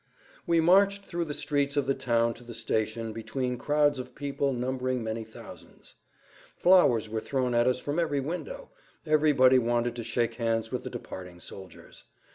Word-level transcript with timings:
We 0.47 0.59
marched 0.61 1.05
through 1.05 1.25
the 1.25 1.33
streets 1.35 1.77
of 1.77 1.85
the 1.85 1.93
town 1.93 2.33
to 2.33 2.43
the 2.43 2.55
station 2.55 3.13
between 3.13 3.59
crowds 3.59 3.99
of 3.99 4.15
people 4.15 4.51
numbering 4.51 5.03
many 5.03 5.23
thousands. 5.23 5.93
Flowers 6.55 7.07
were 7.07 7.19
thrown 7.19 7.53
at 7.53 7.67
us 7.67 7.79
from 7.79 7.99
every 7.99 8.19
window; 8.19 8.71
everybody 9.05 9.59
wanted 9.59 9.95
to 9.97 10.03
shake 10.03 10.33
hands 10.41 10.71
with 10.71 10.83
the 10.83 10.89
departing 10.89 11.39
soldiers. 11.39 12.05